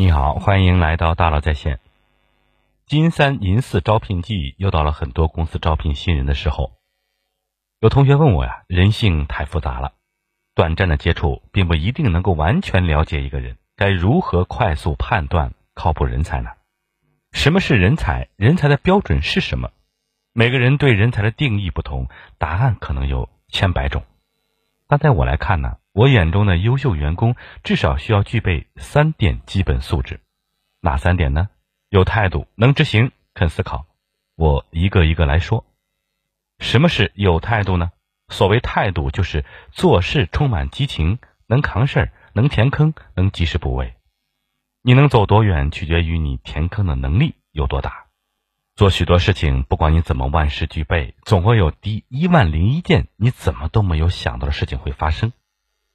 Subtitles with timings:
[0.00, 1.78] 你好，欢迎来到大佬在线。
[2.86, 6.72] 金三银四招聘季又到了很多公司招聘新人的时候。
[7.80, 9.92] 有同学问我呀，人性太复杂了，
[10.54, 16.48] 短暂的接触并不一定能够完全了解一个人，该如何快速判断靠谱人才呢？
[17.32, 18.28] 什么是人才？
[18.36, 19.70] 人才的标准是什么？
[20.32, 22.08] 每个人对人才的定义不同，
[22.38, 24.04] 答案可能有千百种。
[24.88, 25.76] 但在我来看呢？
[25.92, 27.34] 我眼中的优秀员工
[27.64, 30.20] 至少需要具备三点基本素质，
[30.80, 31.48] 哪三点呢？
[31.88, 33.86] 有态度，能执行，肯思考。
[34.36, 35.66] 我一个一个来说。
[36.60, 37.90] 什么是有态度呢？
[38.28, 43.96] 所谓态度，就是做事充满激情，能扛事儿，能填坑，能及时补位。
[44.82, 48.06] 你能走多远，取决于你填坑的能力有多大。
[48.76, 55.32] 做许多事情，不管你怎么万事俱备，总会有第一万零一件你怎么都没有想到的事情会发生。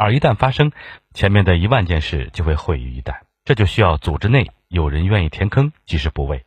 [0.00, 0.72] 而一旦发生，
[1.12, 3.18] 前面的一万件事就会毁于一旦。
[3.44, 6.46] 这就需要组织内有人愿意填坑，及时补位。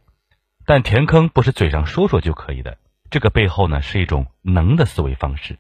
[0.66, 2.80] 但填坑不是嘴上说说就可以的，
[3.12, 5.60] 这个背后呢是一种能的思维方式。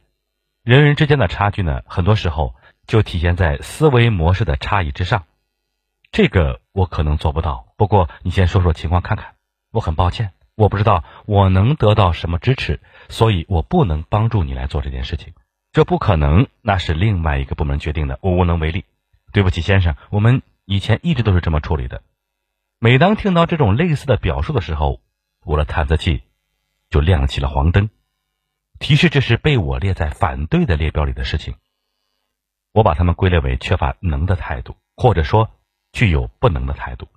[0.63, 2.55] 人与人之间的差距呢，很多时候
[2.87, 5.25] 就体现在思维模式的差异之上。
[6.11, 9.35] 这个我可能做不到，不过你先说说情况看看。
[9.71, 15.35] 我很抱歉，我不知道我能得到什么支持，所以我不能帮助你来做这件事情。
[15.73, 18.85] 这不可能，那是另外一个部门决定的，我无能为力。
[19.31, 22.03] 对不起，先生，我们以前一直都是这么处理的。
[22.77, 25.01] 每当听到这种类似的表述的时候，
[25.43, 26.21] 我的探测器
[26.91, 27.89] 就亮起了黄灯，
[28.77, 31.55] 提示这是被我列在反对的列表里的事情。
[32.71, 35.49] 我把他们归类为缺乏能的态度，或者说
[35.91, 37.07] 具有不能的态度。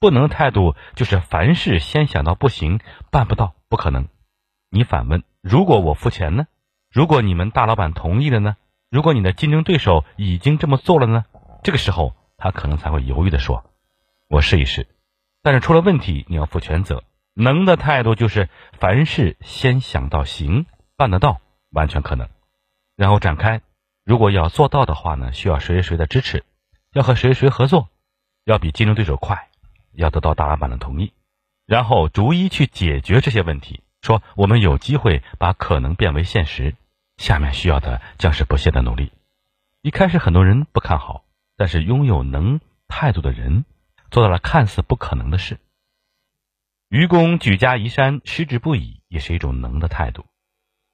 [0.00, 4.08] 不能态度就是凡事先想到不行、办不到、不可能。
[4.70, 6.46] 你反问：如果我付钱呢？
[6.98, 8.56] 如果你们大老板同意了呢？
[8.90, 11.26] 如果你的竞争对手已经这么做了呢？
[11.62, 13.70] 这个时候他可能才会犹豫的说
[14.28, 14.88] ：“我试一试。”
[15.40, 17.04] 但是出了问题，你要负全责。
[17.34, 18.48] 能的态度就是
[18.80, 21.40] 凡事先想到行，办得到，
[21.70, 22.28] 完全可能，
[22.96, 23.60] 然后展开。
[24.04, 26.42] 如果要做到的话呢，需要谁谁谁的支持，
[26.94, 27.90] 要和谁谁合作，
[28.44, 29.50] 要比竞争对手快，
[29.92, 31.12] 要得到大老板的同意，
[31.64, 33.84] 然后逐一去解决这些问题。
[34.02, 36.74] 说我们有机会把可能变为现实，
[37.18, 39.12] 下面需要的将是不懈的努力。
[39.82, 41.24] 一开始很多人不看好，
[41.56, 43.66] 但是拥有能态度的人
[44.10, 45.58] 做到了看似不可能的事。
[46.88, 50.24] 愚公举家移山，矢志不已，也是一种能的态度。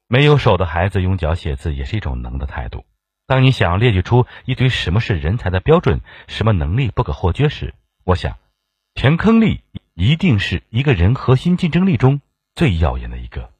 [0.07, 2.85] 没有手的孩子用脚写字，也是一种能的态度。
[3.27, 8.37] 当你想要列举出一堆什么是人才的标准，什么能力不可或缺时，我想，
[8.93, 12.21] 填坑力一定是一个人核心竞争力中。
[12.53, 13.51] 最耀眼的一个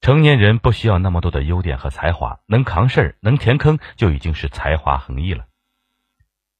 [0.00, 5.46] 成年人不需要那么多的优点和才华，能扛事儿、能填坑就已经是才华横溢了。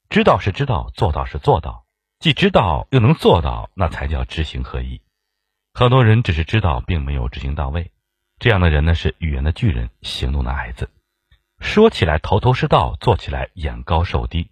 [0.09, 1.85] 知道是知道，做到是做到，
[2.19, 5.01] 既知道又能做到，那才叫知行合一。
[5.73, 7.91] 很多人只是知道，并没有执行到位，
[8.39, 10.89] 这样的人呢是语言的巨人，行动的矮子。
[11.59, 14.49] 说起来头头是道，做起来眼高手低。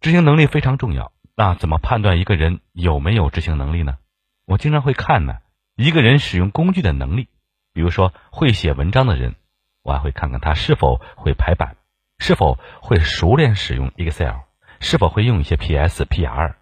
[0.00, 3.98] 执行能力非常重要，那怎么判断一个人有没有执行能力呢？
[4.46, 5.38] 我经常会看呢。
[5.74, 7.28] 一个人使用工具的能力，
[7.76, 9.34] 比如说会写文章的人，
[9.82, 11.76] 我还会看看他是否会排版，
[12.18, 14.36] 是否会熟练使用 Excel，
[14.80, 16.54] 是否会用一些 PS、PR。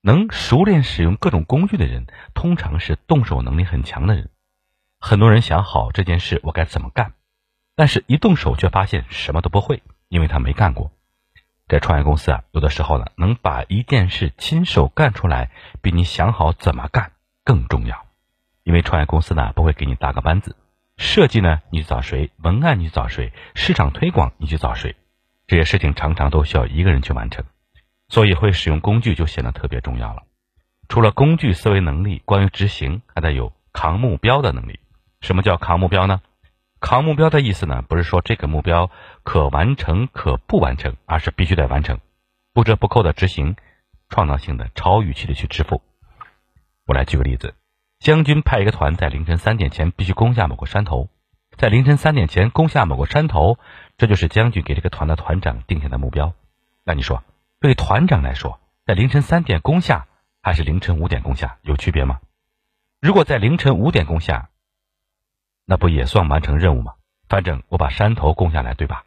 [0.00, 4.28] 能熟练使用各种工具的人，通常是动手能力很强的人。
[4.98, 7.12] 很多人想好这件事我该怎么干，
[7.76, 10.90] 但是一动手却发现什么都不会，因为他没干过。
[11.68, 17.12] 在创业公司啊，有的时候呢，能把一件事亲手干出来，比你想好怎么干
[17.44, 18.03] 更重要。
[18.64, 20.56] 因为创业公司呢不会给你搭个班子，
[20.96, 24.96] 设计呢你去找谁，文案你去找谁，市场推广你去找谁，
[25.46, 27.44] 这些事情常常都需要一个人去完成，
[28.08, 30.22] 所以会使用工具就显得特别重要了。
[30.88, 34.80] 除了工具思维能力，关于执行还得有扛目标的能力。
[35.20, 36.20] 什么叫扛目标呢？
[36.80, 38.90] 扛目标的意思呢不是说这个目标
[39.22, 42.00] 可完成可不完成，而是必须得完成，
[42.52, 43.56] 不折不扣的执行，
[44.08, 45.82] 创造性的超预期的去支付。
[46.86, 47.54] 我来举个例子。
[48.04, 51.08] 将军派一个团在凌晨三点前必须攻下某个山头，
[51.56, 53.58] 在凌晨三点前攻下某个山头，
[53.96, 56.34] 这就是将军给这个团的团长定下的目标。
[56.84, 57.24] 那你说，
[57.60, 60.06] 对团长来说，在凌晨三点攻下
[60.42, 62.20] 还是凌晨五点攻下有区别吗？
[63.00, 64.50] 如果在凌晨五点攻下，
[65.64, 66.96] 那不也算完成任务吗？
[67.26, 69.04] 反正我把山头攻下来，对吧？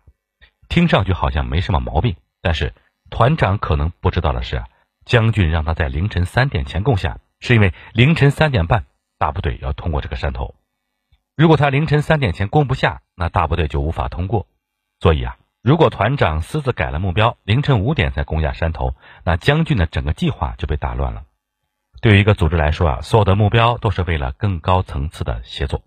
[0.70, 2.74] 听上去好像没什么毛病，但是
[3.12, 4.64] 团长可能不知道的是，
[5.06, 7.20] 将军让他在凌晨三点前攻下。
[7.40, 8.87] 是因为凌晨三点半
[9.18, 10.56] 大部队要通过这个山头，
[11.36, 14.48] 如果他凌晨三点前攻不下，那大部队就无法通过。
[15.00, 21.24] 所以啊，如果团长私自改了目标，凌晨五点才攻下山头，那将军的整个计划就被打乱了。
[22.00, 25.84] 对于一个组织来说啊，所有的目标都是为了更高层次的协作，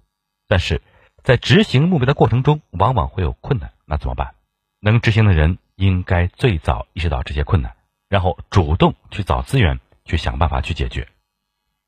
[0.48, 0.82] 但是
[1.22, 4.34] 在执行目标的过程中，往往会有困难，那怎么办？
[4.80, 7.76] 能执行的人应该最早意识到这些困难，
[8.08, 11.06] 然后主动去找资源，去想办法去解决。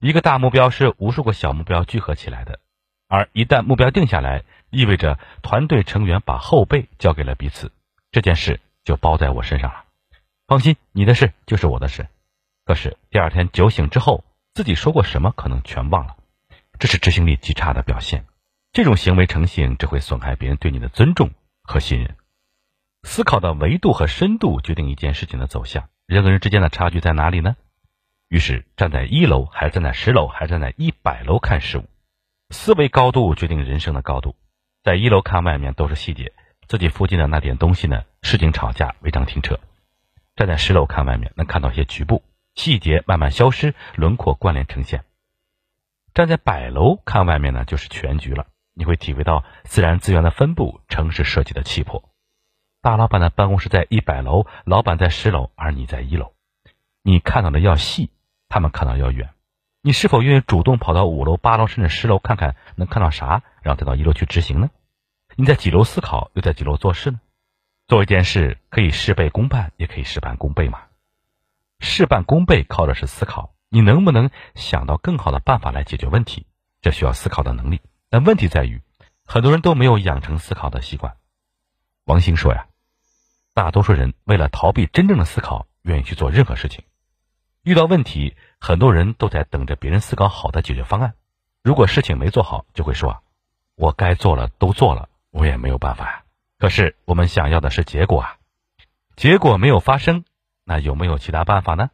[0.02, 2.58] 一个大目标是无数个小目标聚合起来的，
[3.06, 7.70] 而一旦目标定下来，意味着团队成员把后背交给了彼此，
[8.10, 9.84] 这件事就包在我身上了。
[10.48, 12.08] 放心，你的事就是我的事。
[12.64, 16.16] 可是第二天酒醒之后，自己说过什么可能全忘了，
[16.80, 18.24] 这是执行力极差的表现。
[18.72, 21.30] 这种行为成性只会损害别人对你的尊重
[21.62, 22.16] 和信任。
[23.04, 25.88] 思考的维度和深度决定一件事情的走向。
[26.06, 27.54] 人和人之间的差距在哪里呢？
[28.32, 31.84] 于是站在一楼，还站在十楼，还站在一百楼看事物，
[32.48, 34.36] 思维高度决定人生的高度。
[34.82, 36.32] 在一楼看外面都是细节，
[36.66, 38.04] 自己附近的那点东西呢？
[38.22, 39.60] 市井吵架、违章停车。
[40.34, 42.22] 站在十楼看外面，能看到一些局部
[42.54, 45.04] 细节慢慢消失，轮廓关联呈现。
[46.14, 48.46] 站在百楼看外面呢，就是全局了。
[48.72, 52.08] 你会体会到自然资源的分布、城市设计的气魄。
[52.80, 56.32] 大老板的办公室在一百楼，老板在十楼，而你在一楼。
[57.04, 58.10] 你看到的要细，
[58.52, 59.30] 他们看到要远。
[59.80, 64.68] 你是否愿意主动跑到五楼、八楼甚至十楼看看能看到啥，然后再到一楼去执行呢？
[65.36, 67.18] 你在几楼思考，又在几楼做事呢？
[67.88, 70.82] 做一件事可以事倍功半，也可以事半功倍嘛。
[71.80, 76.44] 事半功倍靠的是思考，你能不能想到更好的办法来解决问题？
[76.82, 77.80] 这需要思考的能力。
[78.10, 78.82] 但问题在于，
[79.24, 81.14] 很多人都没有养成思考的习惯。
[82.04, 82.66] 王兴说呀。
[83.54, 86.84] 大多数人为了逃避真正的思考，愿意去做任何事情。
[87.64, 91.14] 遇到问题，很多人都在等着别人思考好的解决方案。
[91.62, 93.22] 如果事情没做好，就会说
[93.76, 96.24] ：“我该做了都做了，我也没有办法呀。”
[96.58, 98.36] 可是我们想要的是结果啊，
[99.14, 100.24] 结果没有发生，
[100.64, 101.90] 那有没有其他办法呢？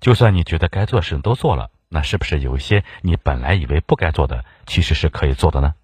[0.00, 5.74] 就算你觉得该做的事情都做了，那是不是有一些你本来以为不该做的，其实是可以做的呢？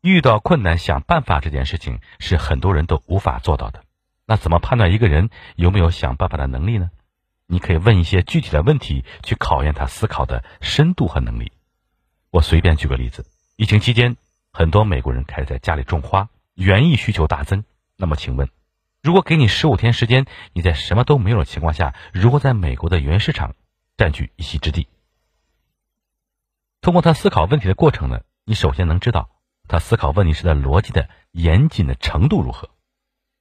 [0.00, 3.82] 遇到困难想办法这件事情，是很多人都无法做到的。
[4.26, 6.90] 那怎么判断一个人有没有想办法的能力呢？
[7.46, 11.52] 你可以问一些具体的问题，去考验他思考的深度和能力。
[12.30, 13.26] 我随便举个例子：
[13.56, 14.16] 疫情期间，
[14.52, 17.64] 很多美国人开始在家里种花，园艺需求大增。
[17.96, 18.48] 那么，请问，
[19.02, 23.54] 如果给你十五天时间，你在什么都没有的情况下，如何在美国的园艺市场
[23.96, 24.88] 占据一席之地？
[26.80, 29.30] 通过他思考问题的过程呢，你首先能知道
[29.68, 32.70] 他思考问题时的逻辑的严谨的程度如何。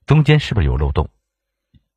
[0.05, 1.09] 中间是不是有漏洞？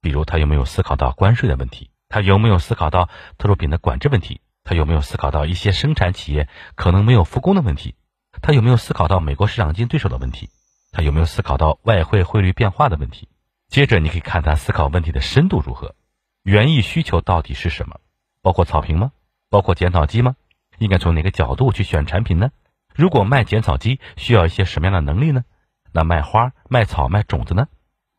[0.01, 1.91] 比如他有没有思考到关税的问题？
[2.09, 3.09] 他有没有思考到
[3.39, 4.41] 特种品的管制问题？
[4.65, 7.95] 他有没有思考到一些生产企业可能没有复工的问题？
[8.43, 10.51] 他有没有思考到美国市场竞争对手的问题？
[10.93, 13.29] 他有没有思考到外汇汇率变化的问题？
[13.69, 15.95] 接着你可以看他思考问题的深度如何，
[16.43, 18.01] 园艺需求到底是什么？
[18.43, 19.13] 包括草坪吗？
[19.51, 20.37] 包括剪草机吗？
[20.79, 22.51] 应该从哪个角度去选产品呢？
[22.95, 25.45] 如果卖剪草机，需要一些什么样的能力呢？
[25.93, 27.69] 那卖花、卖草、卖种子呢？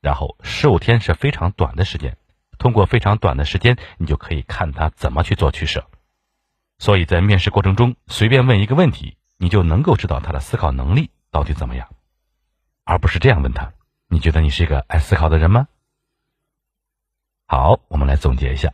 [0.01, 2.17] 然后十五天是非常短的时间，
[2.57, 5.87] 通过非常短的时间，你就可以看他怎么去做取舍。
[6.79, 11.89] 所以在面试过程中，随便问一个问题，你就能够知道他的思考能力到底怎么样，
[12.83, 13.73] 而不是这样问他
[14.07, 15.67] ：“你觉得你是一个爱思考的人吗？”
[17.49, 18.73] 好，我们来总结一下：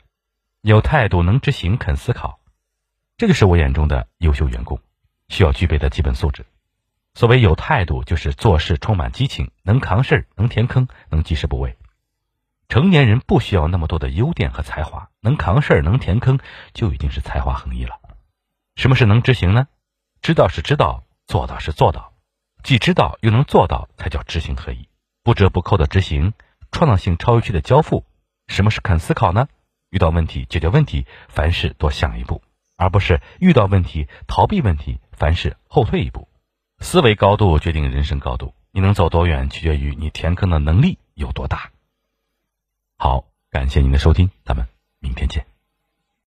[0.62, 2.40] 有态度、能执行、肯思考，
[3.18, 4.80] 这个是我眼中的优秀员工
[5.30, 6.46] 需要具备的基本素质。
[7.14, 11.78] 所谓有态度，就是做事充满激情，能扛事儿，能填坑，能及时补位。
[12.74, 16.40] 成年人不需要那么多的优点和才华，能扛事儿，能填坑，
[16.74, 18.00] 就已经是才华横溢了。
[18.76, 19.68] 什么是能执行呢？
[20.24, 22.14] 知道是知道，做到是做到，
[22.64, 24.90] 既知道又能做到，才叫知行合一。
[25.22, 26.34] 不折不扣的执行，
[26.72, 28.06] 创造性超预期的交付。
[28.48, 29.50] 什么是肯思考呢？
[29.92, 32.42] 遇到问题解决问题，凡事多想一步，
[32.76, 36.28] 而不是遇到问题逃避问题，凡事后退一步。
[36.80, 41.70] 思维高度决定人生高度，你能走多远，取决于你填坑的能力有多大。
[43.04, 44.66] 好，感谢您的收听，咱们
[45.02, 45.46] 明天见。